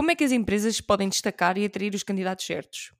[0.00, 2.90] Como é que as empresas podem destacar e atrair os candidatos certos?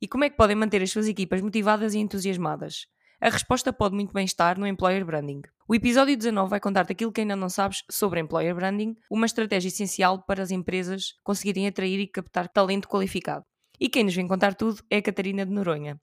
[0.00, 2.86] E como é que podem manter as suas equipas motivadas e entusiasmadas?
[3.20, 5.42] A resposta pode muito bem estar no Employer Branding.
[5.68, 9.68] O episódio 19 vai contar-te aquilo que ainda não sabes sobre Employer Branding, uma estratégia
[9.68, 13.44] essencial para as empresas conseguirem atrair e captar talento qualificado.
[13.78, 16.00] E quem nos vem contar tudo é a Catarina de Noronha.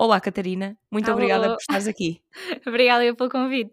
[0.00, 0.78] Olá, Catarina.
[0.92, 1.16] Muito Alô.
[1.16, 2.22] obrigada por estares aqui.
[2.64, 3.72] Obrigada eu pelo convite.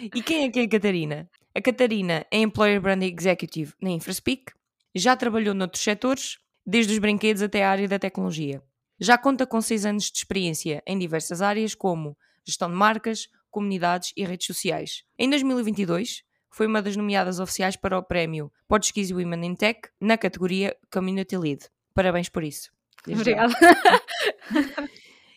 [0.00, 1.30] E quem é que é a Catarina?
[1.54, 4.52] A Catarina é Employer Branding Executive na InfraSpeak,
[4.92, 8.60] já trabalhou noutros setores, desde os brinquedos até a área da tecnologia.
[8.98, 14.12] Já conta com 6 anos de experiência em diversas áreas, como gestão de marcas, comunidades
[14.16, 15.04] e redes sociais.
[15.16, 20.18] Em 2022, foi uma das nomeadas oficiais para o prémio Portuguese Women in Tech na
[20.18, 21.68] categoria Community Lead.
[21.94, 22.72] Parabéns por isso.
[23.06, 23.54] Obrigada.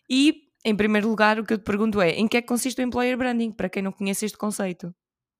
[0.09, 2.79] E, em primeiro lugar, o que eu te pergunto é: em que é que consiste
[2.79, 4.93] o Employer Branding, para quem não conhece este conceito?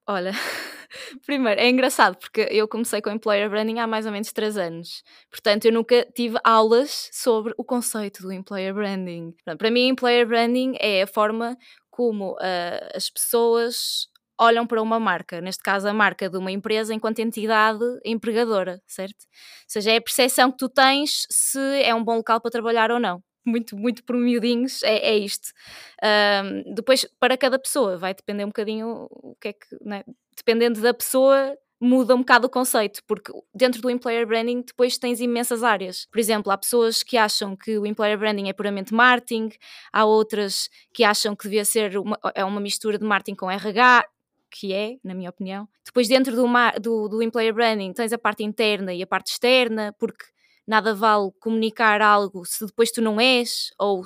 [0.08, 0.32] Olha,
[1.26, 5.04] primeiro, é engraçado porque eu comecei com Employer Branding há mais ou menos 3 anos.
[5.32, 9.34] Portanto, eu nunca tive aulas sobre o conceito do Employer Branding.
[9.58, 11.58] Para mim, Employer Branding é a forma
[11.90, 14.08] como ah, as pessoas
[14.40, 19.22] olham para uma marca, neste caso a marca de uma empresa enquanto entidade empregadora, certo?
[19.22, 22.92] Ou seja, é a percepção que tu tens se é um bom local para trabalhar
[22.92, 23.24] ou não.
[23.46, 25.54] Muito, muito por miudinhos, é, é isto.
[26.02, 30.04] Ahm, depois, para cada pessoa, vai depender um bocadinho o que é que, né?
[30.36, 35.20] dependendo da pessoa, muda um bocado o conceito, porque dentro do employer branding depois tens
[35.20, 36.08] imensas áreas.
[36.12, 39.50] Por exemplo, há pessoas que acham que o employer branding é puramente marketing,
[39.92, 44.06] há outras que acham que devia ser uma, é uma mistura de marketing com RH,
[44.50, 45.68] que é, na minha opinião.
[45.84, 46.48] Depois, dentro do,
[46.82, 50.26] do, do employer branding, tens a parte interna e a parte externa, porque
[50.68, 54.06] nada vale comunicar algo se depois tu não és, ou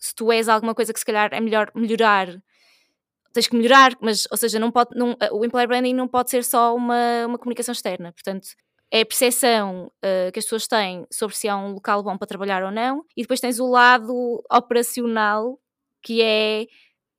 [0.00, 2.28] se tu és alguma coisa que se calhar é melhor melhorar,
[3.32, 6.44] tens que melhorar, mas, ou seja, não pode, não, o employer branding não pode ser
[6.44, 8.48] só uma, uma comunicação externa, portanto,
[8.90, 12.26] é a percepção eh, que as pessoas têm sobre se é um local bom para
[12.26, 15.58] trabalhar ou não, e depois tens o lado operacional,
[16.02, 16.66] que é,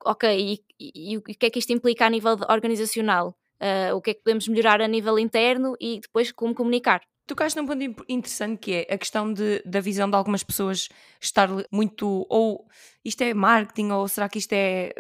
[0.06, 3.36] ok, e, o que é que isto implica a nível organizacional?
[3.60, 7.02] Eh, o que é que podemos melhorar a nível interno e depois como comunicar.
[7.26, 10.90] Tocaste num ponto interessante que é a questão de, da visão de algumas pessoas
[11.22, 12.26] estar muito.
[12.30, 12.68] Ou
[13.04, 14.94] isto é marketing, ou será que isto é eh,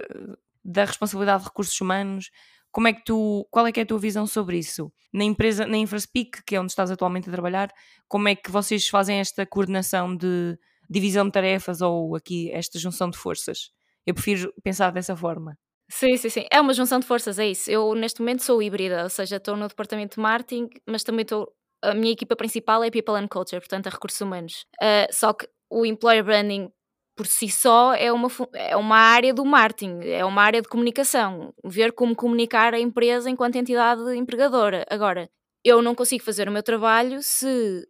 [0.63, 2.31] da responsabilidade de recursos humanos?
[2.71, 3.45] Como é que tu.
[3.51, 4.91] Qual é que é a tua visão sobre isso?
[5.13, 7.69] Na empresa, na InfraSpeak, que é onde estás atualmente a trabalhar,
[8.07, 10.57] como é que vocês fazem esta coordenação de
[10.89, 13.69] divisão de tarefas ou aqui esta junção de forças?
[14.05, 15.57] Eu prefiro pensar dessa forma.
[15.89, 16.45] Sim, sim, sim.
[16.51, 17.69] É uma junção de forças, é isso.
[17.69, 21.53] Eu neste momento sou híbrida, ou seja, estou no departamento de marketing, mas também estou.
[21.83, 24.65] A minha equipa principal é People and Culture, portanto, é recursos humanos.
[24.81, 26.69] Ah, só que o employer branding
[27.15, 31.53] por si só é uma, é uma área do marketing, é uma área de comunicação.
[31.63, 34.85] Ver como comunicar a empresa enquanto entidade empregadora.
[34.89, 35.29] Agora,
[35.63, 37.87] eu não consigo fazer o meu trabalho se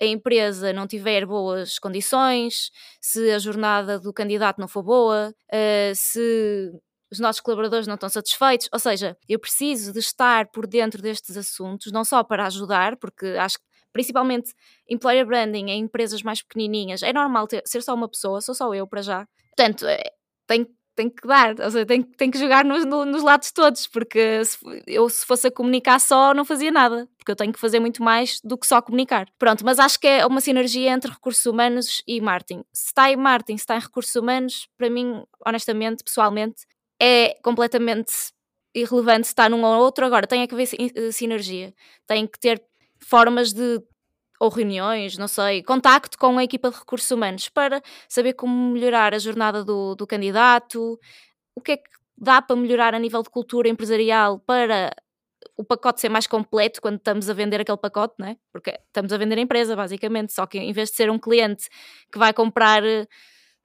[0.00, 2.70] a empresa não tiver boas condições,
[3.00, 6.70] se a jornada do candidato não for boa, ah, se
[7.10, 8.68] os nossos colaboradores não estão satisfeitos.
[8.72, 13.26] Ou seja, eu preciso de estar por dentro destes assuntos, não só para ajudar, porque
[13.38, 14.52] acho que principalmente
[14.88, 18.74] employer branding em empresas mais pequenininhas, é normal ter- ser só uma pessoa, sou só
[18.74, 19.26] eu para já.
[19.56, 20.02] Portanto, é,
[20.46, 23.86] tem, tem que dar, ou seja, tem, tem que jogar nos, no- nos lados todos,
[23.86, 27.58] porque se, eu se fosse a comunicar só não fazia nada, porque eu tenho que
[27.58, 29.26] fazer muito mais do que só comunicar.
[29.38, 32.64] Pronto, mas acho que é uma sinergia entre recursos humanos e marketing.
[32.74, 36.66] Se está em marketing, se está em recursos humanos, para mim, honestamente, pessoalmente,
[37.00, 38.12] é completamente
[38.74, 40.04] irrelevante está num ou outro.
[40.04, 41.74] Agora, tem que haver eh, sinergia,
[42.06, 42.62] tem que ter
[43.00, 43.82] formas de
[44.38, 49.14] ou reuniões, não sei, contacto com a equipa de recursos humanos para saber como melhorar
[49.14, 50.98] a jornada do, do candidato,
[51.54, 54.94] o que é que dá para melhorar a nível de cultura empresarial para
[55.56, 58.36] o pacote ser mais completo quando estamos a vender aquele pacote, não é?
[58.52, 61.68] Porque estamos a vender a empresa, basicamente, só que em vez de ser um cliente
[62.12, 63.06] que vai comprar eh,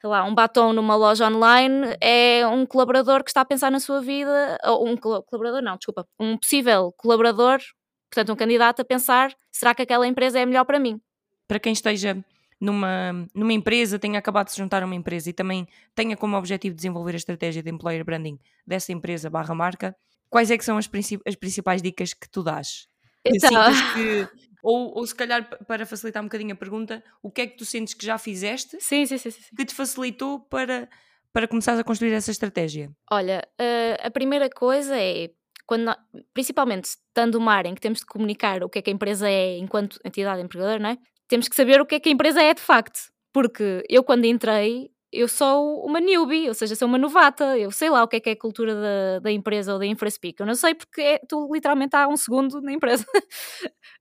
[0.01, 3.79] sei lá, um batom numa loja online é um colaborador que está a pensar na
[3.79, 7.59] sua vida, ou um colaborador, não, desculpa, um possível colaborador,
[8.09, 10.99] portanto, um candidato a pensar: será que aquela empresa é melhor para mim?
[11.47, 12.17] para quem esteja
[12.61, 16.37] numa, numa empresa, tenha acabado de se juntar a uma empresa e também tenha como
[16.37, 19.93] objetivo desenvolver a estratégia de employer branding dessa empresa barra marca,
[20.29, 22.87] quais é que são as, princi- as principais dicas que tu dás?
[23.25, 23.51] Então,
[23.93, 24.29] que,
[24.63, 27.57] ou, ou se calhar pa- para facilitar um bocadinho a pergunta, o que é que
[27.57, 29.41] tu sentes que já fizeste sim, sim, sim, sim.
[29.55, 30.89] que te facilitou para,
[31.33, 32.89] para começares a construir essa estratégia?
[33.11, 35.29] Olha, eh, a primeira coisa é.
[35.67, 35.95] Quando,
[36.33, 39.29] principalmente estando uma área em que temos de comunicar o que é que a empresa
[39.29, 40.97] é enquanto entidade empregadora, não é?
[41.29, 42.99] Temos que saber o que é que a empresa é de facto.
[43.31, 47.89] Porque eu, quando entrei, eu sou uma newbie, ou seja, sou uma novata, eu sei
[47.89, 50.45] lá o que é que é a cultura da, da empresa ou da InfraSpeak, eu
[50.45, 53.05] não sei porque é, estou literalmente há um segundo na empresa.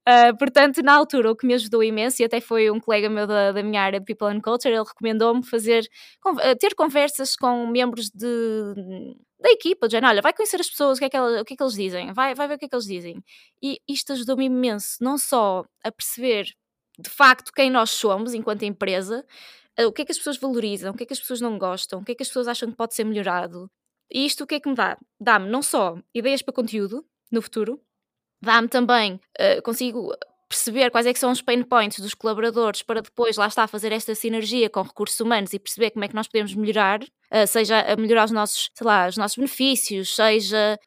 [0.08, 3.26] uh, portanto, na altura, o que me ajudou imenso, e até foi um colega meu
[3.26, 5.88] da, da minha área de People and Culture, ele recomendou-me fazer,
[6.60, 8.26] ter conversas com membros de,
[9.40, 11.56] da equipa, de olha, vai conhecer as pessoas, o que, é que, o que é
[11.56, 13.22] que eles dizem, vai, vai ver o que é que eles dizem.
[13.62, 16.46] E isto ajudou-me imenso, não só a perceber
[16.98, 19.24] de facto quem nós somos enquanto empresa,
[19.86, 22.00] o que é que as pessoas valorizam, o que é que as pessoas não gostam,
[22.00, 23.70] o que é que as pessoas acham que pode ser melhorado.
[24.12, 24.98] E isto o que é que me dá?
[25.20, 27.80] Dá-me não só ideias para conteúdo no futuro,
[28.42, 30.12] dá-me também, uh, consigo
[30.48, 33.68] perceber quais é que são os pain points dos colaboradores para depois lá estar a
[33.68, 37.46] fazer esta sinergia com recursos humanos e perceber como é que nós podemos melhorar, uh,
[37.46, 40.78] seja a melhorar os nossos, sei lá, os nossos benefícios, seja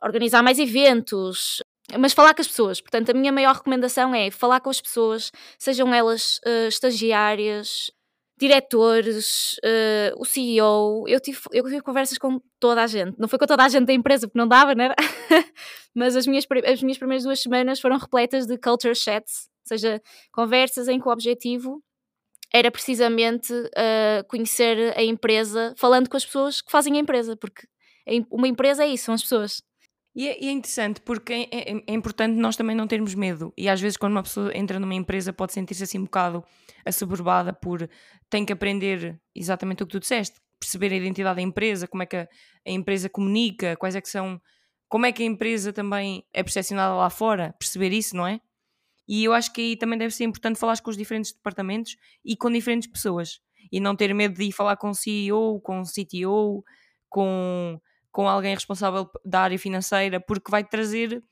[0.00, 1.60] organizar mais eventos,
[1.98, 2.80] mas falar com as pessoas.
[2.80, 7.90] Portanto, a minha maior recomendação é falar com as pessoas, sejam elas uh, estagiárias,
[8.38, 13.18] diretores, uh, o CEO, eu tive, eu tive conversas com toda a gente.
[13.18, 14.94] Não foi com toda a gente da empresa, porque não dava, né?
[15.94, 20.00] Mas as minhas, as minhas primeiras duas semanas foram repletas de culture chats, ou seja,
[20.32, 21.82] conversas em que o objetivo
[22.52, 27.66] era precisamente uh, conhecer a empresa, falando com as pessoas que fazem a empresa, porque
[28.30, 29.62] uma empresa é isso, são as pessoas.
[30.14, 33.52] E é, e é interessante porque é, é, é, importante nós também não termos medo.
[33.56, 36.44] E às vezes, quando uma pessoa entra numa empresa, pode sentir-se assim um bocado
[36.84, 37.88] assoberbada por
[38.28, 42.06] tem que aprender exatamente o que tu disseste, perceber a identidade da empresa, como é
[42.06, 42.28] que a,
[42.66, 44.40] a empresa comunica, quais é que são.
[44.88, 48.40] Como é que a empresa também é percepcionada lá fora, perceber isso, não é?
[49.06, 52.36] E eu acho que aí também deve ser importante falar com os diferentes departamentos e
[52.36, 53.40] com diferentes pessoas.
[53.70, 56.64] E não ter medo de ir falar com o CEO, com o CTO,
[57.08, 61.22] com com alguém responsável da área financeira, porque vai trazer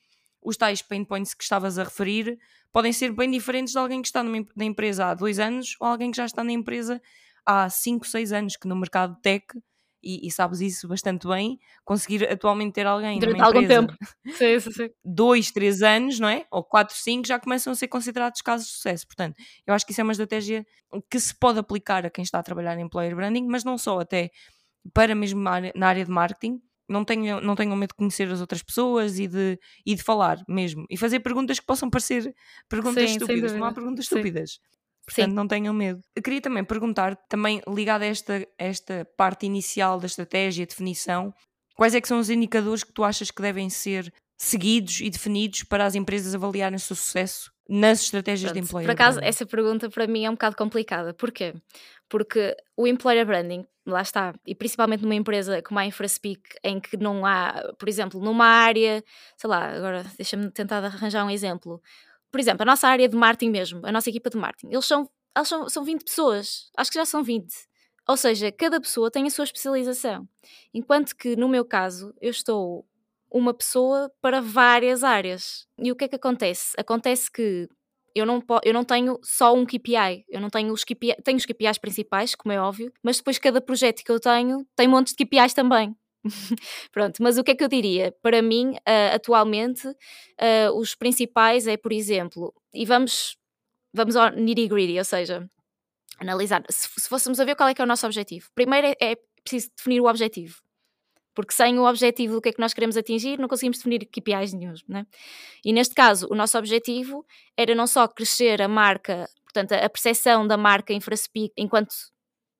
[0.43, 2.38] os tais pain points que estavas a referir,
[2.73, 5.88] podem ser bem diferentes de alguém que está numa, na empresa há dois anos ou
[5.88, 7.00] alguém que já está na empresa
[7.44, 9.46] há cinco, seis anos, que no mercado tech,
[10.02, 13.93] e, e sabes isso bastante bem, conseguir atualmente ter alguém Durante numa algum tempo.
[14.38, 14.90] sim, sim, sim.
[15.05, 16.46] dois, três anos, não é?
[16.50, 19.06] Ou quatro, cinco, já começam a ser considerados casos de sucesso.
[19.06, 19.34] Portanto,
[19.67, 20.64] eu acho que isso é uma estratégia
[21.11, 23.99] que se pode aplicar a quem está a trabalhar em employer branding, mas não só,
[23.99, 24.31] até
[24.93, 28.62] para mesmo na área de marketing, não tenham, não tenham medo de conhecer as outras
[28.62, 30.87] pessoas e de, e de falar mesmo.
[30.88, 32.35] E fazer perguntas que possam parecer
[32.69, 33.53] perguntas Sim, estúpidas.
[33.53, 34.50] Não há perguntas estúpidas.
[34.53, 34.59] Sim.
[35.05, 35.35] Portanto, Sim.
[35.35, 36.00] não tenham medo.
[36.15, 41.32] Eu queria também perguntar, também ligado a esta, esta parte inicial da estratégia, definição,
[41.77, 45.62] quais é que são os indicadores que tu achas que devem ser seguidos e definidos
[45.62, 49.29] para as empresas avaliarem o seu sucesso nas estratégias Pronto, de employer Por acaso, branding?
[49.29, 51.12] essa pergunta para mim é um bocado complicada.
[51.15, 51.55] Porquê?
[52.09, 56.97] Porque o employer branding, lá está, e principalmente numa empresa como a InfraSpeak, em que
[56.97, 59.03] não há, por exemplo, numa área,
[59.37, 61.82] sei lá, agora deixa-me tentar arranjar um exemplo.
[62.31, 65.11] Por exemplo, a nossa área de marketing mesmo, a nossa equipa de marketing, eles são,
[65.37, 67.53] eles são, são 20 pessoas, acho que já são 20.
[68.09, 70.29] Ou seja, cada pessoa tem a sua especialização.
[70.73, 72.87] Enquanto que, no meu caso, eu estou
[73.37, 75.67] uma pessoa para várias áreas.
[75.79, 76.73] E o que é que acontece?
[76.79, 77.69] Acontece que
[78.15, 81.44] eu não, eu não tenho só um KPI, eu não tenho os KPI, tenho os
[81.44, 85.23] KPIs principais, como é óbvio, mas depois cada projeto que eu tenho tem montes de
[85.23, 85.94] KPIs também.
[86.91, 88.15] Pronto, mas o que é que eu diria?
[88.23, 93.37] Para mim, uh, atualmente, uh, os principais é, por exemplo, e vamos,
[93.93, 95.47] vamos ao nitty-gritty, ou seja,
[96.19, 98.49] analisar, se, se, fôssemos a ver qual é que é o nosso objetivo.
[98.55, 100.56] Primeiro é, é preciso definir o objetivo.
[101.37, 104.55] Porque sem o objetivo do que é que nós queremos atingir, não conseguimos definir KPIs
[104.55, 104.75] nenhum.
[104.88, 105.06] Né?
[105.63, 110.46] E neste caso, o nosso objetivo era não só crescer a marca, portanto, a percepção
[110.46, 111.94] da marca InfraSpeak enquanto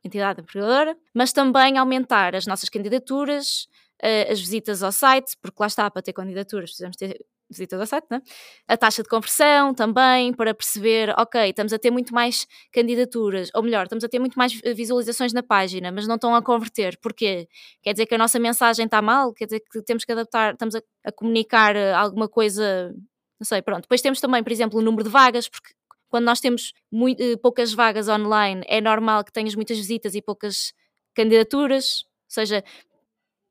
[0.05, 3.67] entidade empregadora, mas também aumentar as nossas candidaturas,
[4.01, 7.87] eh, as visitas ao site, porque lá está, para ter candidaturas precisamos ter visita ao
[7.87, 8.21] site, né?
[8.67, 13.63] a taxa de conversão também, para perceber, ok, estamos a ter muito mais candidaturas, ou
[13.63, 16.99] melhor, estamos a ter muito mais visualizações na página, mas não estão a converter.
[17.01, 17.49] Porquê?
[17.83, 19.33] Quer dizer que a nossa mensagem está mal?
[19.33, 22.93] Quer dizer que temos que adaptar, estamos a, a comunicar eh, alguma coisa,
[23.39, 23.83] não sei, pronto.
[23.83, 25.73] Depois temos também, por exemplo, o número de vagas, porque
[26.09, 30.23] quando nós temos muito, eh, poucas vagas online, é normal que tenhas muitas visitas e
[30.23, 30.73] poucas
[31.15, 32.65] candidaturas, ou seja,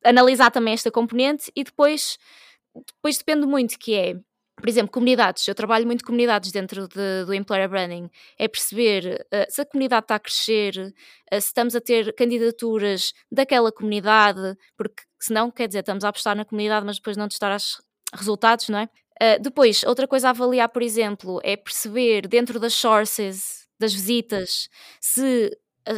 [0.04, 2.18] analisar também esta componente e depois
[2.76, 4.16] depois depende muito que é
[4.58, 5.48] por exemplo, comunidades.
[5.48, 8.10] Eu trabalho muito comunidades dentro de, do Employer Branding.
[8.38, 10.94] É perceber uh, se a comunidade está a crescer,
[11.32, 16.36] uh, se estamos a ter candidaturas daquela comunidade, porque senão, quer dizer, estamos a apostar
[16.36, 17.82] na comunidade, mas depois não testar os
[18.14, 18.90] resultados, não é?
[19.22, 24.70] Uh, depois, outra coisa a avaliar, por exemplo, é perceber dentro das sources, das visitas,
[25.02, 25.52] se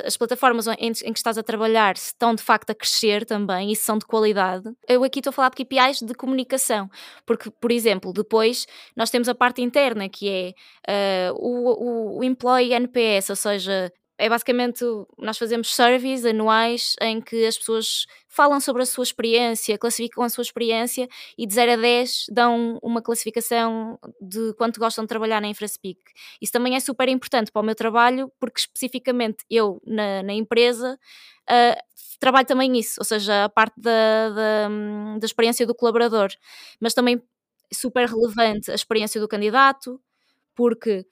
[0.06, 3.98] as plataformas em, que estás a trabalhar estão de facto a crescer também e são
[3.98, 4.70] de qualidade.
[4.88, 6.90] Eu aqui estou a falar de KPIs de comunicação,
[7.26, 8.66] porque, por exemplo, depois
[8.96, 10.56] nós temos a parte interna que
[10.88, 14.84] é uh, o, o, o employee NPS, ou seja, é basicamente
[15.18, 20.30] nós fazemos surveys anuais em que as pessoas falam sobre a sua experiência, classificam a
[20.30, 21.08] sua experiência
[21.38, 26.00] e de 0 a 10 dão uma classificação de quanto gostam de trabalhar na InfraSpeak.
[26.42, 31.00] Isso também é super importante para o meu trabalho, porque especificamente eu na, na empresa
[31.50, 31.88] uh,
[32.20, 34.70] trabalho também isso, ou seja, a parte da, da,
[35.20, 36.30] da experiência do colaborador,
[36.80, 37.22] mas também
[37.72, 40.02] super relevante a experiência do candidato,
[40.56, 41.06] porque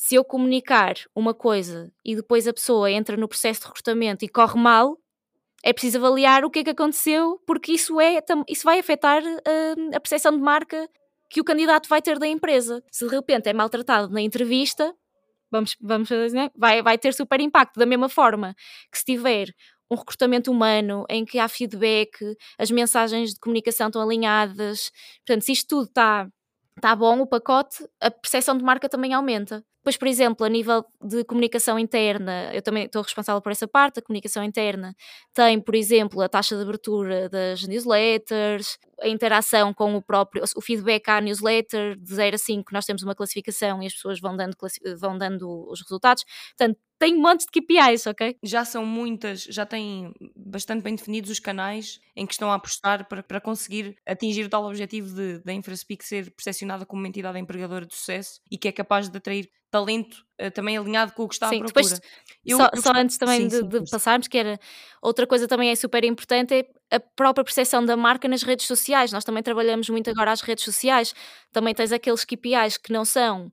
[0.00, 4.28] se eu comunicar uma coisa e depois a pessoa entra no processo de recrutamento e
[4.30, 4.96] corre mal,
[5.62, 9.94] é preciso avaliar o que é que aconteceu, porque isso, é, isso vai afetar uh,
[9.94, 10.88] a percepção de marca
[11.28, 12.82] que o candidato vai ter da empresa.
[12.90, 14.96] Se de repente é maltratado na entrevista,
[15.50, 17.78] vamos, vamos dizer, vai, vai ter super impacto.
[17.78, 18.54] Da mesma forma
[18.90, 19.48] que se tiver
[19.90, 22.10] um recrutamento humano em que há feedback,
[22.58, 24.90] as mensagens de comunicação estão alinhadas,
[25.26, 26.26] portanto, se isto tudo está
[26.80, 29.62] tá bom, o pacote, a percepção de marca também aumenta.
[29.80, 33.98] Depois, por exemplo, a nível de comunicação interna, eu também estou responsável por essa parte,
[33.98, 34.94] a comunicação interna
[35.32, 40.60] tem, por exemplo, a taxa de abertura das newsletters, a interação com o próprio, o
[40.60, 44.36] feedback à newsletter, de 0 a 5 nós temos uma classificação e as pessoas vão
[44.36, 44.56] dando,
[44.98, 46.24] vão dando os resultados.
[46.56, 48.36] Portanto, tem um monte de KPIs, ok?
[48.42, 53.08] Já são muitas, já têm bastante bem definidos os canais em que estão a apostar
[53.08, 57.38] para, para conseguir atingir o tal objetivo de, da InfraSpeak ser percepcionada como uma entidade
[57.38, 61.34] empregadora de sucesso e que é capaz de atrair talento também alinhado com o que
[61.34, 61.84] está sim, à procura.
[61.84, 62.00] Depois,
[62.46, 62.82] eu, só, eu...
[62.82, 64.58] só, antes também sim, de, sim, de passarmos, que era
[65.02, 69.12] outra coisa também é super importante é a própria percepção da marca nas redes sociais.
[69.12, 71.14] Nós também trabalhamos muito agora as redes sociais.
[71.52, 73.52] Também tens aqueles KPIs que não são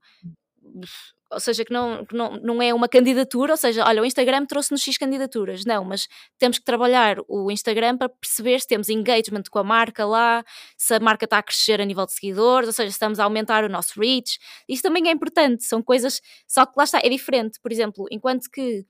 [1.31, 4.45] ou seja, que não, que não, não é uma candidatura, ou seja, olha, o Instagram
[4.45, 6.07] trouxe-nos X candidaturas, não, mas
[6.37, 10.43] temos que trabalhar o Instagram para perceber se temos engagement com a marca lá,
[10.77, 13.25] se a marca está a crescer a nível de seguidores, ou seja, se estamos a
[13.25, 17.09] aumentar o nosso reach, isso também é importante, são coisas, só que lá está, é
[17.09, 18.85] diferente, por exemplo, enquanto que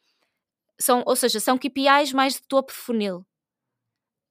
[0.80, 3.26] são, ou seja, são KPIs mais de topo de funil,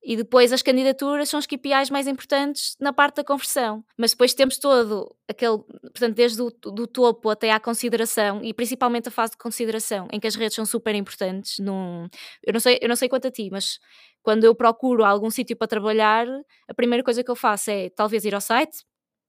[0.03, 3.85] e depois as candidaturas são os KPIs mais importantes na parte da conversão.
[3.97, 9.09] Mas depois temos todo aquele, portanto, desde o do topo até à consideração e principalmente
[9.09, 11.59] a fase de consideração, em que as redes são super importantes.
[11.59, 12.09] Num,
[12.45, 13.79] eu, não sei, eu não sei quanto a ti, mas
[14.23, 16.27] quando eu procuro algum sítio para trabalhar,
[16.69, 18.85] a primeira coisa que eu faço é talvez ir ao site,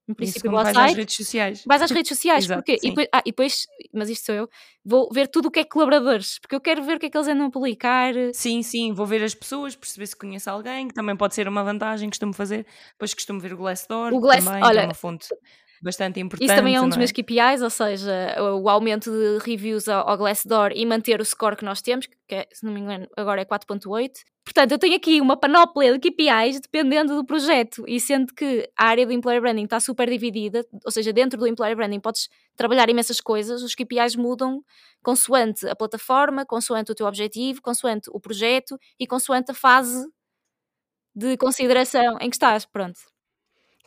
[0.08, 1.64] no princípio, vais site, às redes sociais.
[1.66, 4.48] Vais às redes sociais, Exato, porque e depois, ah, e depois, mas isto sou eu,
[4.84, 7.16] vou ver tudo o que é colaboradores, porque eu quero ver o que é que
[7.16, 8.14] eles andam a publicar.
[8.32, 11.62] Sim, sim, vou ver as pessoas, perceber se conheço alguém, que também pode ser uma
[11.62, 12.66] vantagem, costumo fazer.
[12.92, 15.28] Depois costumo ver o Glassdoor, o Glass, também, olha, é uma fonte
[15.82, 16.48] bastante importante.
[16.48, 16.98] Isso também é um dos é?
[16.98, 21.64] meus KPIs, ou seja, o aumento de reviews ao Glassdoor e manter o score que
[21.64, 24.10] nós temos, que é, se não me engano agora é 4.8.
[24.44, 28.86] Portanto, eu tenho aqui uma panóplia de KPIs dependendo do projeto e sendo que a
[28.86, 32.88] área do Employer Branding está super dividida, ou seja, dentro do Employer Branding podes trabalhar
[32.88, 34.62] imensas coisas, os KPIs mudam
[35.02, 40.08] consoante a plataforma, consoante o teu objetivo, consoante o projeto e consoante a fase
[41.14, 42.98] de consideração em que estás, pronto.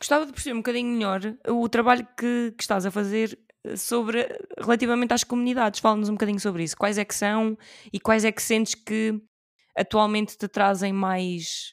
[0.02, 4.26] Gostava de perceber um bocadinho melhor o trabalho que, que estás a fazer eh, sobre
[4.58, 5.78] relativamente às comunidades.
[5.78, 6.76] Fala-nos um bocadinho sobre isso.
[6.76, 7.56] Quais é que são
[7.92, 9.14] e quais é que sentes que
[9.78, 11.72] atualmente te trazem mais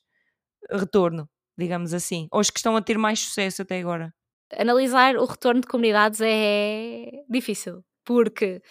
[0.69, 4.13] retorno, digamos assim, ou os que estão a ter mais sucesso até agora?
[4.55, 8.61] Analisar o retorno de comunidades é difícil, porque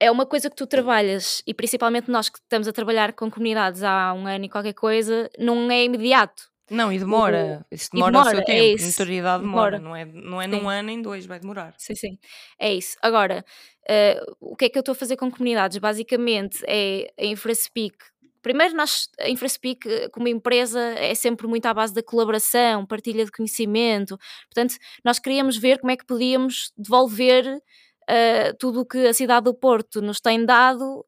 [0.00, 3.82] é uma coisa que tu trabalhas, e principalmente nós que estamos a trabalhar com comunidades
[3.82, 6.50] há um ano e qualquer coisa, não é imediato.
[6.70, 7.66] Não, e demora.
[7.70, 7.74] O...
[7.74, 8.82] Isso demora, demora, o seu tempo.
[8.82, 9.78] É Notoriedade demora.
[9.78, 9.78] demora.
[9.78, 11.74] Não é, não é num ano, em dois, vai demorar.
[11.76, 12.18] Sim, sim.
[12.58, 12.96] É isso.
[13.02, 13.44] Agora,
[13.88, 15.78] uh, o que é que eu estou a fazer com comunidades?
[15.78, 17.96] Basicamente é a InfraSpeak.
[18.42, 23.22] Primeiro, nós, a InfraSpeak, eh, como empresa, é sempre muito à base da colaboração, partilha
[23.22, 24.16] de conhecimento.
[24.46, 29.44] Portanto, nós queríamos ver como é que podíamos devolver uh, tudo o que a cidade
[29.44, 31.04] do Porto nos tem dado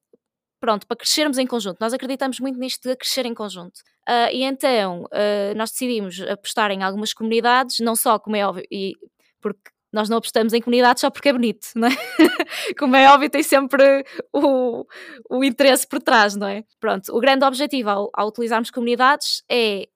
[0.62, 1.78] pronto, para crescermos em conjunto.
[1.81, 3.81] Nós acreditamos muito nisto de crescer em conjunto.
[4.09, 8.64] Uh, e então uh, nós decidimos apostar em algumas comunidades, não só, como é óbvio,
[8.71, 8.94] e
[9.40, 11.90] porque nós não apostamos em comunidades só porque é bonito, não é?
[12.78, 14.87] como é óbvio, tem sempre o,
[15.28, 16.64] o interesse por trás, não é?
[16.80, 19.87] Pronto, o grande objetivo ao, ao utilizarmos comunidades é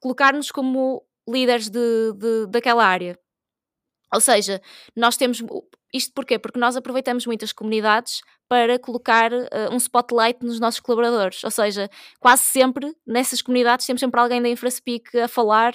[0.00, 3.18] colocar-nos como líderes de, de, daquela área.
[4.12, 4.60] Ou seja,
[4.96, 5.42] nós temos
[5.92, 6.38] isto porquê?
[6.38, 11.42] Porque nós aproveitamos muitas comunidades para colocar uh, um spotlight nos nossos colaboradores.
[11.44, 15.74] Ou seja, quase sempre nessas comunidades temos sempre alguém da InfraSpeak a falar.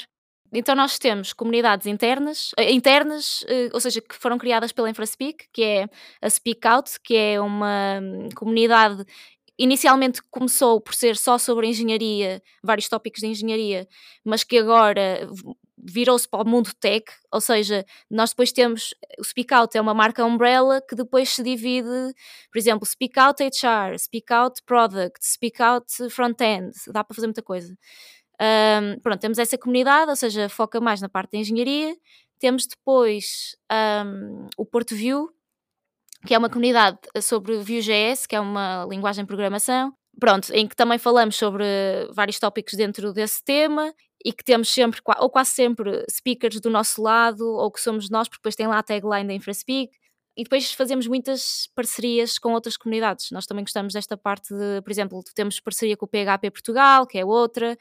[0.51, 5.47] Então nós temos comunidades internas, uh, internas uh, ou seja, que foram criadas pela InfraSpeak,
[5.51, 5.87] que é
[6.21, 9.05] a Speak Out, que é uma um, comunidade
[9.57, 13.87] inicialmente começou por ser só sobre engenharia, vários tópicos de engenharia,
[14.25, 15.27] mas que agora
[15.85, 19.93] virou-se para o mundo tech, ou seja, nós depois temos, o Speak Out é uma
[19.93, 22.13] marca umbrella que depois se divide,
[22.51, 27.41] por exemplo, Speak Out HR, Speak Out Product, Speak Out Front-End, dá para fazer muita
[27.41, 27.77] coisa.
[28.41, 31.95] Um, pronto, temos essa comunidade, ou seja, foca mais na parte da engenharia.
[32.39, 33.55] Temos depois
[34.05, 35.29] um, o Porto View,
[36.25, 39.93] que é uma comunidade sobre Vue.js, que é uma linguagem de programação.
[40.19, 41.63] Pronto, em que também falamos sobre
[42.11, 47.01] vários tópicos dentro desse tema e que temos sempre, ou quase sempre, speakers do nosso
[47.01, 49.91] lado, ou que somos nós, porque depois tem lá a tagline da InfraSpeak.
[50.35, 53.29] E depois fazemos muitas parcerias com outras comunidades.
[53.29, 57.19] Nós também gostamos desta parte de, por exemplo, temos parceria com o PHP Portugal, que
[57.19, 57.77] é outra.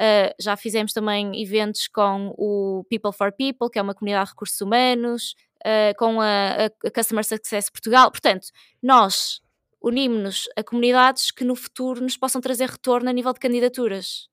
[0.00, 4.30] Uh, já fizemos também eventos com o People for People, que é uma comunidade de
[4.32, 8.08] recursos humanos, uh, com a, a Customer Success Portugal.
[8.12, 8.48] Portanto,
[8.80, 9.40] nós
[9.82, 14.28] unimos-nos a comunidades que no futuro nos possam trazer retorno a nível de candidaturas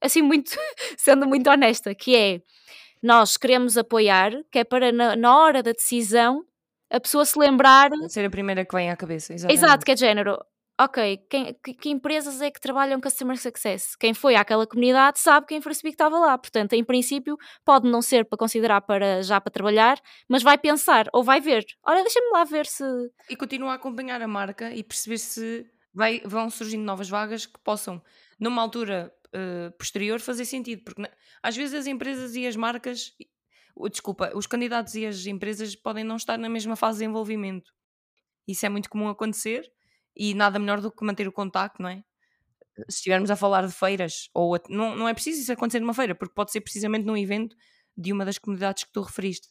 [0.00, 0.50] assim muito,
[0.96, 2.40] sendo muito honesta, que é
[3.02, 6.44] nós queremos apoiar, que é para na, na hora da decisão
[6.90, 7.90] a pessoa se lembrar.
[8.08, 9.58] Ser a primeira que vem à cabeça, exatamente.
[9.58, 10.38] Exato, que é de género.
[10.80, 13.96] Ok, quem, que, que, empresas é que trabalham Customer Success?
[13.96, 16.38] Quem foi àquela comunidade sabe que a InfraSpeak estava lá.
[16.38, 21.08] Portanto, em princípio, pode não ser para considerar para, já para trabalhar, mas vai pensar
[21.12, 21.64] ou vai ver.
[21.84, 22.84] Olha, deixa-me lá ver se.
[23.28, 27.58] E continua a acompanhar a marca e perceber se vai, vão surgindo novas vagas que
[27.58, 28.00] possam,
[28.38, 31.02] numa altura uh, posterior fazer sentido, porque
[31.42, 33.12] às vezes as empresas e as marcas,
[33.90, 37.72] desculpa, os candidatos e as empresas podem não estar na mesma fase de desenvolvimento.
[38.46, 39.70] Isso é muito comum acontecer
[40.16, 42.02] e nada melhor do que manter o contacto, não é?
[42.88, 45.94] Se estivermos a falar de feiras, ou a, não, não é preciso isso acontecer numa
[45.94, 47.56] feira, porque pode ser precisamente num evento
[47.96, 49.48] de uma das comunidades que tu referiste.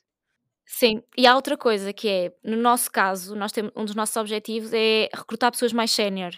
[0.65, 4.15] Sim, e há outra coisa que é, no nosso caso, nós temos, um dos nossos
[4.17, 6.34] objetivos é recrutar pessoas mais sénior.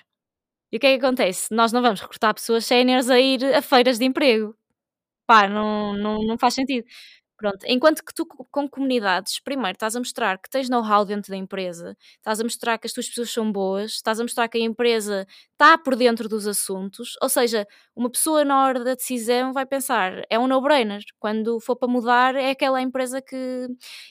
[0.72, 1.54] E o que é que acontece?
[1.54, 4.56] Nós não vamos recrutar pessoas séniores a ir a feiras de emprego.
[5.28, 6.86] Pá, não, não, não faz sentido.
[7.40, 11.38] Pronto, enquanto que tu com comunidades, primeiro estás a mostrar que tens know-how dentro da
[11.38, 14.62] empresa, estás a mostrar que as tuas pessoas são boas, estás a mostrar que a
[14.62, 17.66] empresa está por dentro dos assuntos, ou seja,
[17.96, 22.36] uma pessoa na hora da decisão vai pensar, é um no-brainer, quando for para mudar
[22.36, 23.68] é aquela empresa que...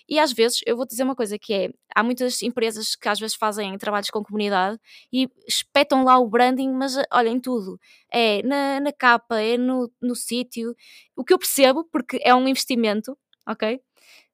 [0.09, 3.19] E às vezes, eu vou dizer uma coisa que é, há muitas empresas que às
[3.21, 4.79] vezes fazem trabalhos com comunidade
[5.13, 7.79] e espetam lá o branding, mas olhem tudo,
[8.13, 10.75] é na, na capa, é no, no sítio,
[11.17, 13.17] o que eu percebo, porque é um investimento,
[13.47, 13.81] ok?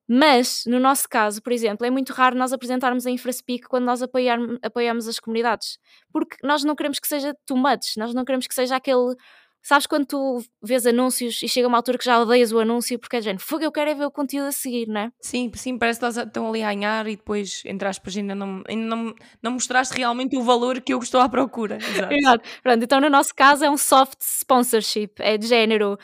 [0.07, 4.03] Mas, no nosso caso, por exemplo, é muito raro nós apresentarmos a InfraSpeak quando nós
[4.03, 5.79] apoiar, apoiamos as comunidades,
[6.13, 9.15] porque nós não queremos que seja too much, nós não queremos que seja aquele.
[9.67, 13.17] Sabes quando tu vês anúncios e chega uma altura que já odeias o anúncio porque
[13.17, 15.13] é gente, fogo, eu quero é ver o conteúdo a seguir, não é?
[15.19, 18.85] Sim, sim, parece que estão ali a ganhar e depois, entre aspas, ainda não, ainda
[18.85, 21.79] não, não mostraste realmente o valor que eu estou à procura.
[21.81, 22.13] Exato.
[22.13, 22.49] Exato.
[22.63, 25.99] Pronto, então no nosso caso é um soft sponsorship, é de género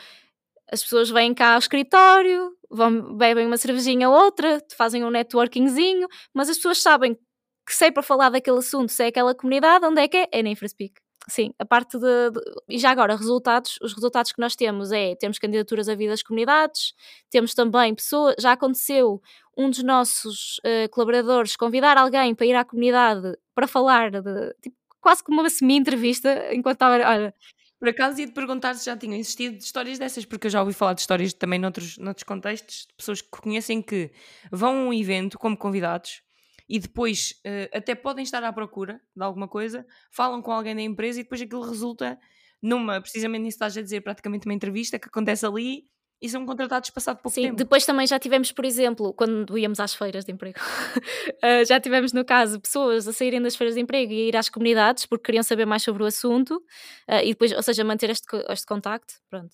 [0.71, 6.07] as pessoas vêm cá ao escritório, vão, bebem uma cervejinha ou outra, fazem um networkingzinho,
[6.33, 10.07] mas as pessoas sabem que sei para falar daquele assunto, sei aquela comunidade, onde é
[10.07, 10.27] que é?
[10.31, 10.93] É na InfraSpeak.
[11.27, 15.15] Sim, a parte de, de, E já agora, resultados, os resultados que nós temos é,
[15.15, 16.93] temos candidaturas a vida das comunidades,
[17.29, 19.21] temos também pessoas, já aconteceu
[19.55, 24.75] um dos nossos uh, colaboradores convidar alguém para ir à comunidade para falar de, tipo,
[24.99, 27.33] quase como uma semi-entrevista, enquanto estava, olha,
[27.81, 30.71] por acaso ia te perguntar se já tinham existido histórias dessas, porque eu já ouvi
[30.71, 34.11] falar de histórias também noutros, noutros contextos, de pessoas que conhecem que
[34.51, 36.21] vão a um evento como convidados
[36.71, 40.81] e depois uh, até podem estar à procura de alguma coisa, falam com alguém da
[40.81, 42.17] empresa e depois aquilo resulta
[42.61, 45.85] numa, precisamente nisso estás a dizer, praticamente uma entrevista que acontece ali
[46.21, 47.57] e são contratados passado pouco Sim, tempo.
[47.57, 52.13] depois também já tivemos, por exemplo, quando íamos às feiras de emprego, uh, já tivemos
[52.13, 55.25] no caso pessoas a saírem das feiras de emprego e a ir às comunidades porque
[55.25, 56.55] queriam saber mais sobre o assunto
[57.09, 59.53] uh, e depois, ou seja, manter este, este contacto, pronto.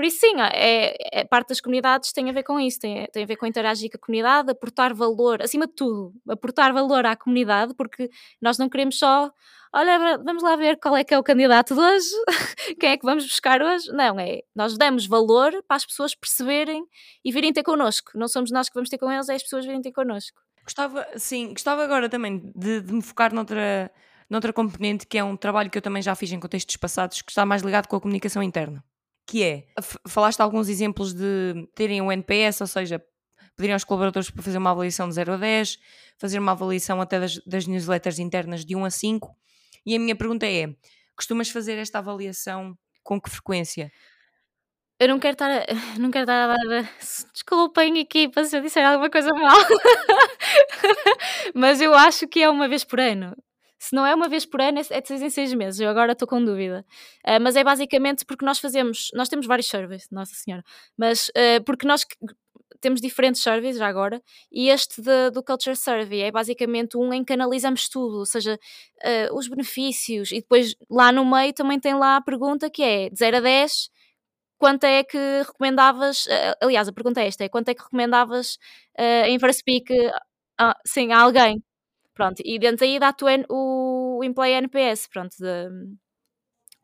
[0.00, 3.22] Por isso, sim, é, é, parte das comunidades tem a ver com isso, tem, tem
[3.22, 7.14] a ver com interagir com a comunidade, aportar valor, acima de tudo, aportar valor à
[7.14, 8.08] comunidade, porque
[8.40, 9.30] nós não queremos só,
[9.70, 12.08] olha, vamos lá ver qual é que é o candidato de hoje,
[12.80, 13.92] quem é que vamos buscar hoje.
[13.92, 16.82] Não, é, nós damos valor para as pessoas perceberem
[17.22, 18.12] e virem ter connosco.
[18.14, 20.40] Não somos nós que vamos ter com eles, é as pessoas virem ter connosco.
[20.64, 23.92] Gostava, sim, gostava agora também de, de me focar noutra,
[24.30, 27.30] noutra componente que é um trabalho que eu também já fiz em contextos passados, que
[27.30, 28.82] está mais ligado com a comunicação interna
[29.30, 29.64] que é,
[30.08, 33.00] falaste alguns exemplos de terem um NPS, ou seja,
[33.54, 35.78] pedirem aos colaboradores para fazer uma avaliação de 0 a 10,
[36.18, 39.36] fazer uma avaliação até das, das newsletters internas de 1 a 5,
[39.86, 40.74] e a minha pergunta é,
[41.14, 43.92] costumas fazer esta avaliação com que frequência?
[44.98, 45.64] Eu não quero estar a,
[45.96, 46.90] não quero estar a dar.
[47.32, 49.56] Desculpem, equipa, se eu disser alguma coisa mal.
[51.54, 53.36] Mas eu acho que é uma vez por ano.
[53.80, 55.80] Se não é uma vez por ano, é, é de seis em seis meses.
[55.80, 56.84] Eu agora estou com dúvida.
[57.26, 60.62] Uh, mas é basicamente porque nós fazemos, nós temos vários surveys, Nossa Senhora,
[60.98, 62.06] mas uh, porque nós
[62.80, 67.24] temos diferentes surveys já agora, e este de, do Culture Survey é basicamente um em
[67.24, 68.58] que analisamos tudo, ou seja,
[69.02, 73.10] uh, os benefícios, e depois lá no meio também tem lá a pergunta que é
[73.10, 73.90] de 0 a 10,
[74.58, 76.26] quanto é que recomendavas,
[76.62, 78.56] aliás, a pergunta é esta, é quanto é que recomendavas
[78.98, 79.92] uh, em Verspeak
[80.60, 81.62] uh, sim, a alguém.
[82.20, 85.70] Pronto, e dentro aí dá-te o, o Employee NPS, pronto, de,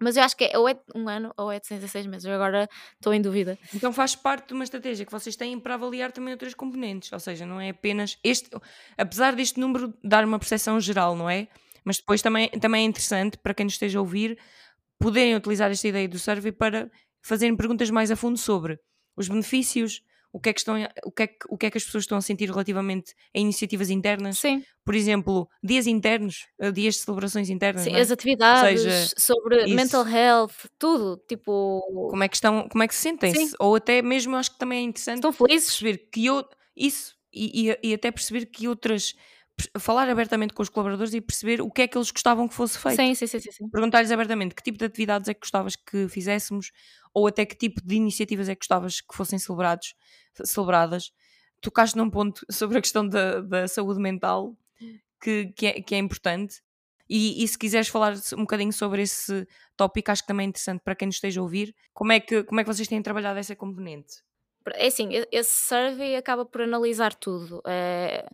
[0.01, 2.07] mas eu acho que é ou é um ano ou é de 6 a 6
[2.07, 2.25] meses.
[2.25, 3.59] Eu agora estou em dúvida.
[3.75, 7.12] Então faz parte de uma estratégia que vocês têm para avaliar também outras componentes.
[7.12, 8.49] Ou seja, não é apenas este.
[8.96, 11.49] Apesar deste número dar uma percepção geral, não é?
[11.85, 14.38] Mas depois também, também é interessante para quem nos esteja a ouvir
[14.99, 18.81] poderem utilizar esta ideia do survey para fazerem perguntas mais a fundo sobre
[19.14, 20.03] os benefícios,
[20.37, 22.05] o que, é que estão, o, que é que, o que é que as pessoas
[22.05, 24.38] estão a sentir relativamente a iniciativas internas.
[24.38, 24.62] Sim.
[24.85, 27.85] Por exemplo, dias internos, eh, dias de celebrações internas.
[27.85, 28.01] Sim, é?
[28.01, 29.75] as atividades, seja, sobre isso.
[29.75, 31.16] mental health, tudo.
[31.27, 31.81] Tipo.
[32.11, 33.57] Como é que, estão, como é que se sentem-se?
[33.59, 35.68] Ou até mesmo acho que também é interessante estão felizes.
[35.68, 36.44] perceber que eu.
[36.77, 39.14] Isso, e, e, e até perceber que outras
[39.79, 42.79] falar abertamente com os colaboradores e perceber o que é que eles gostavam que fosse
[42.79, 42.96] feito.
[42.96, 43.40] Sim, sim, sim.
[43.40, 43.68] sim.
[43.70, 46.72] Perguntar-lhes abertamente que tipo de atividades é que gostavas que fizéssemos
[47.16, 49.94] ou até que tipo de iniciativas é que gostavas que fossem celebrados,
[50.44, 51.12] celebradas.
[51.62, 54.55] Tocaste num ponto sobre a questão da, da saúde mental
[55.22, 56.61] que, que, é, que é importante.
[57.09, 59.48] E, e, se quiseres falar um bocadinho sobre esse
[59.79, 61.74] tópico, acho que também é interessante para quem nos esteja a ouvir.
[61.94, 64.22] Como é que, como é que vocês têm trabalhado essa componente?
[64.74, 67.62] É assim, esse survey acaba por analisar tudo.
[67.66, 68.29] É,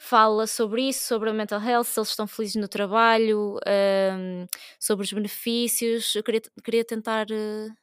[0.00, 4.46] fala sobre isso, sobre a mental health, se eles estão felizes no trabalho, um,
[4.80, 6.14] sobre os benefícios.
[6.14, 7.26] Eu queria, queria tentar.
[7.30, 7.81] Uh,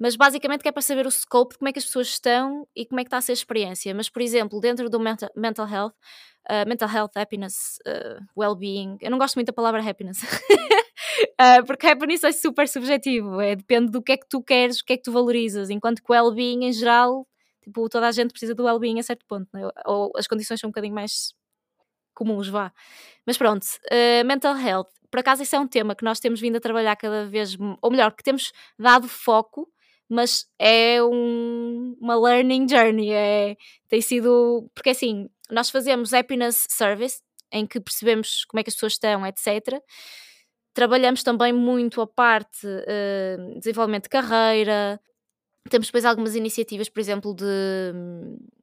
[0.00, 2.86] mas basicamente é para saber o scope de como é que as pessoas estão e
[2.86, 3.94] como é que está a ser a experiência.
[3.94, 5.92] Mas, por exemplo, dentro do mental, mental health,
[6.50, 10.22] uh, mental health, happiness, uh, well-being, eu não gosto muito da palavra happiness.
[10.22, 14.84] uh, porque happiness é super subjetivo, é, depende do que é que tu queres, o
[14.86, 17.28] que é que tu valorizas, enquanto que well-being em geral,
[17.62, 19.68] tipo, toda a gente precisa do well-being a certo ponto, né?
[19.84, 21.34] ou as condições são um bocadinho mais
[22.14, 22.72] comuns, vá.
[23.26, 26.56] Mas pronto, uh, mental health, por acaso isso é um tema que nós temos vindo
[26.56, 29.70] a trabalhar cada vez, ou melhor, que temos dado foco
[30.10, 33.12] mas é um, uma learning journey.
[33.12, 33.56] É,
[33.88, 34.68] tem sido.
[34.74, 39.24] Porque assim, nós fazemos happiness service, em que percebemos como é que as pessoas estão,
[39.24, 39.80] etc.
[40.74, 45.00] Trabalhamos também muito a parte uh, desenvolvimento de carreira.
[45.68, 47.92] Temos depois algumas iniciativas, por exemplo, de,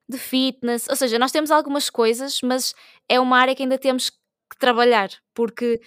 [0.09, 0.87] de fitness.
[0.89, 2.73] Ou seja, nós temos algumas coisas, mas
[3.07, 4.11] é uma área que ainda temos
[4.49, 5.79] que trabalhar, porque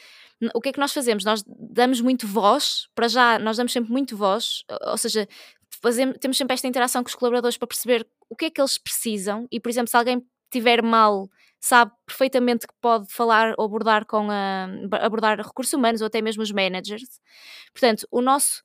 [0.54, 1.24] o que é que nós fazemos?
[1.24, 5.26] Nós damos muito voz, para já, nós damos sempre muito voz, ou seja,
[5.82, 8.78] fazemos, temos sempre esta interação com os colaboradores para perceber o que é que eles
[8.78, 11.28] precisam e, por exemplo, se alguém tiver mal,
[11.60, 14.68] sabe perfeitamente que pode falar ou abordar com a,
[15.00, 17.20] abordar recursos humanos ou até mesmo os managers.
[17.72, 18.62] Portanto, o nosso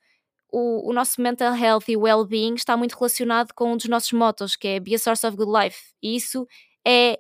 [0.52, 4.56] o, o nosso mental health e well-being está muito relacionado com um dos nossos motos,
[4.56, 5.94] que é Be a Source of Good Life.
[6.02, 6.48] E isso
[6.88, 7.20] é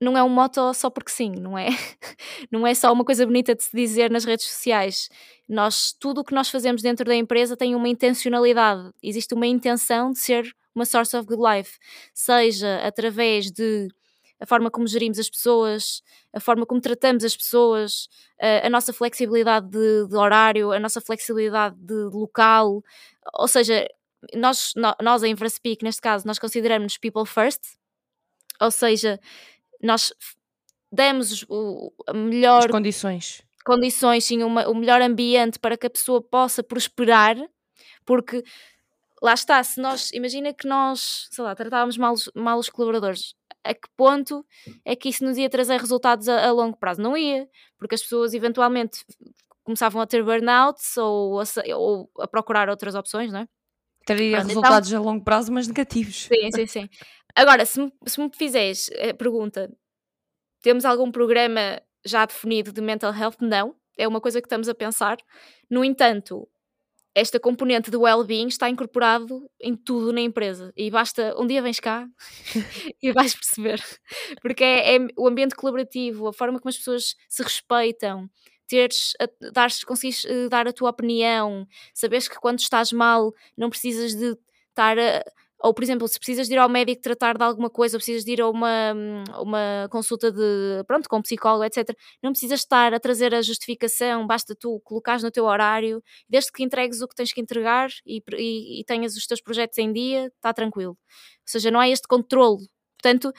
[0.00, 1.68] não é um moto só porque sim, não é?
[2.50, 5.08] não é só uma coisa bonita de se dizer nas redes sociais.
[5.48, 8.92] Nós, tudo o que nós fazemos dentro da empresa tem uma intencionalidade.
[9.02, 11.78] Existe uma intenção de ser uma source of good life,
[12.14, 13.88] seja através de
[14.40, 16.00] a forma como gerimos as pessoas,
[16.32, 18.08] a forma como tratamos as pessoas,
[18.40, 22.82] a, a nossa flexibilidade de, de, horário, a nossa flexibilidade de, local,
[23.34, 23.88] ou seja,
[24.34, 27.62] nós, nós em Inverspeak, neste caso, nós consideramos people first,
[28.60, 29.18] ou seja,
[29.82, 30.12] nós
[30.90, 35.90] demos o, a melhor As condições condições, sim, uma, o melhor ambiente para que a
[35.90, 37.36] pessoa possa prosperar,
[38.06, 38.42] porque
[39.20, 43.74] lá está, se nós, imagina que nós, sei lá, tratávamos mal, mal os colaboradores, a
[43.74, 44.42] que ponto
[44.86, 47.02] é que isso nos ia trazer resultados a, a longo prazo?
[47.02, 49.04] Não ia, porque as pessoas eventualmente
[49.62, 51.44] começavam a ter burnouts ou a,
[51.76, 53.48] ou a procurar outras opções, não é?
[54.06, 56.26] Teria Pronto, então resultados então, a longo prazo, mas negativos.
[56.32, 56.88] Sim, sim, sim.
[57.34, 59.70] Agora, se me, se me fizeres a pergunta,
[60.62, 63.36] temos algum programa já definido de mental health?
[63.40, 63.76] Não.
[63.96, 65.18] É uma coisa que estamos a pensar.
[65.68, 66.48] No entanto,
[67.14, 70.72] esta componente do well-being está incorporado em tudo na empresa.
[70.76, 72.06] E basta, um dia vens cá
[73.02, 73.82] e vais perceber.
[74.40, 78.30] Porque é, é, o ambiente colaborativo, a forma como as pessoas se respeitam,
[78.68, 79.14] teres,
[79.52, 84.36] dar, conseguires uh, dar a tua opinião, saberes que quando estás mal não precisas de
[84.70, 85.24] estar a
[85.60, 88.24] ou, por exemplo, se precisas de ir ao médico tratar de alguma coisa, ou precisas
[88.24, 88.94] de ir a uma,
[89.40, 91.90] uma consulta de, pronto, com um psicólogo, etc.
[92.22, 96.62] Não precisas estar a trazer a justificação, basta tu colocares no teu horário, desde que
[96.62, 100.26] entregues o que tens que entregar e, e, e tenhas os teus projetos em dia,
[100.36, 100.92] está tranquilo.
[100.92, 100.96] Ou
[101.46, 102.66] seja, não há este controle.
[103.00, 103.32] Portanto,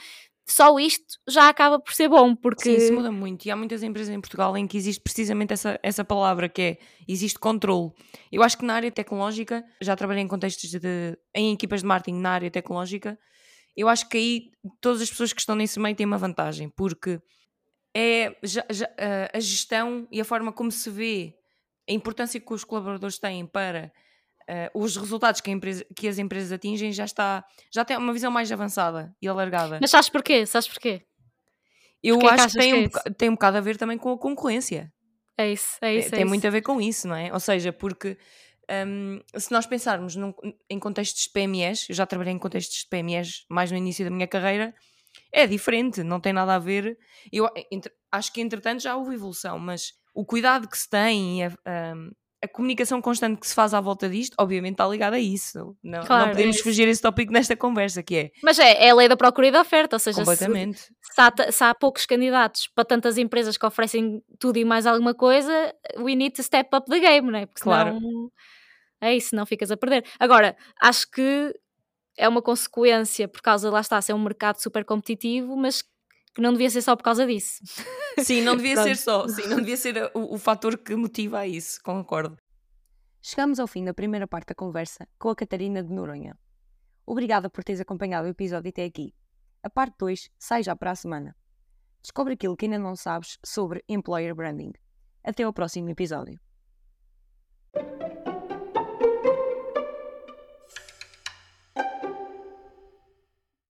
[0.51, 2.63] só isto já acaba por ser bom, porque...
[2.63, 3.45] Sim, isso muda muito.
[3.45, 6.77] E há muitas empresas em Portugal em que existe precisamente essa, essa palavra, que é,
[7.07, 7.91] existe controle.
[8.31, 12.19] Eu acho que na área tecnológica, já trabalhei em contextos de, em equipas de marketing
[12.19, 13.17] na área tecnológica,
[13.75, 17.21] eu acho que aí todas as pessoas que estão nesse meio têm uma vantagem, porque
[17.95, 18.89] é já, já,
[19.33, 21.35] a gestão e a forma como se vê
[21.89, 23.91] a importância que os colaboradores têm para
[24.49, 28.31] uh, os resultados que, empresa, que, as empresas atingem já está já tem uma visão
[28.31, 29.77] mais avançada e alargada.
[29.79, 30.45] Mas sabes porquê?
[30.45, 31.03] Sabes porquê?
[32.01, 34.11] Eu porquê acho que, tem, que um, é tem um bocado a ver também com
[34.11, 34.91] a concorrência.
[35.37, 36.07] É isso, é isso.
[36.09, 36.47] É, tem é muito isso.
[36.47, 37.31] a ver com isso, não é?
[37.31, 38.17] Ou seja, porque
[38.87, 40.33] um, se nós pensarmos num,
[40.69, 44.11] em contextos de PMEs, eu já trabalhei em contextos de PMEs mais no início da
[44.11, 44.73] minha carreira,
[45.31, 46.97] é diferente, não tem nada a ver.
[47.31, 51.43] Eu entre, acho que entretanto já houve evolução, mas o cuidado que se tem e
[51.43, 51.93] a, a,
[52.43, 55.75] a, comunicação constante que se faz à volta disto, obviamente está ligada a isso.
[55.83, 58.31] Não, claro, não podemos é fugir esse tópico nesta conversa, que é.
[58.43, 60.47] Mas é, é a lei da procura e da oferta, ou seja, se, se,
[61.17, 65.73] há, se há poucos candidatos para tantas empresas que oferecem tudo e mais alguma coisa,
[65.97, 67.45] we need to step up the game, não é?
[67.45, 67.97] Porque claro.
[67.99, 68.31] Senão
[69.01, 70.05] é isso, não ficas a perder.
[70.19, 71.53] Agora, acho que
[72.17, 75.83] é uma consequência por causa, lá está, ser um mercado super competitivo, mas
[76.33, 77.61] que não devia ser só por causa disso.
[78.23, 81.47] Sim, não devia ser só, sim, não devia ser o, o fator que motiva a
[81.47, 82.37] isso, concordo.
[83.21, 86.37] Chegamos ao fim da primeira parte da conversa com a Catarina de Noronha.
[87.05, 89.13] Obrigada por teres acompanhado o episódio até aqui.
[89.63, 91.35] A parte 2 sai já para a semana.
[92.01, 94.71] Descobre aquilo que ainda não sabes sobre employer branding.
[95.23, 96.39] Até ao próximo episódio.